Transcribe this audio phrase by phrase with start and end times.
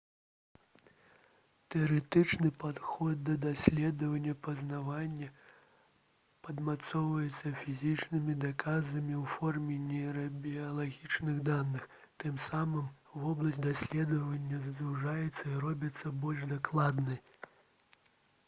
[1.73, 5.27] тэарэтычны падыход да даследавання пазнання
[6.47, 11.87] падмацоўваецца фізічнымі доказамі ў форме нейрабіялагічных даных
[12.27, 12.89] тым самым
[13.27, 17.25] вобласць даследавання звужаецца і робіцца больш дакладнай